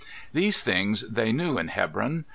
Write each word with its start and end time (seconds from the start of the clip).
These 0.33 0.63
things 0.63 1.07
they 1.07 1.31
knew 1.31 1.59
in 1.59 1.67
Hebron. 1.67 2.25